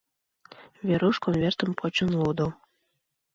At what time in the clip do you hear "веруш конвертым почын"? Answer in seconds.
0.87-2.09